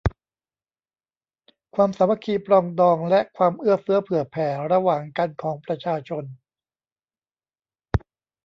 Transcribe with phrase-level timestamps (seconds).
[1.75, 6.23] ความสามัคคีปรองดองและความเอื้อเฟื้อเผื่อแผ่ระหว่างกันของประชาชน